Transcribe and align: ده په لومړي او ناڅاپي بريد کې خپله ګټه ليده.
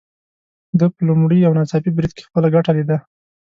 ده 0.79 0.85
په 0.93 1.01
لومړي 1.07 1.39
او 1.47 1.53
ناڅاپي 1.57 1.91
بريد 1.93 2.11
کې 2.15 2.27
خپله 2.27 2.47
ګټه 2.55 2.71
ليده. 2.77 2.97